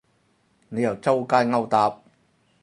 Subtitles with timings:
[0.69, 2.01] 你又周街勾搭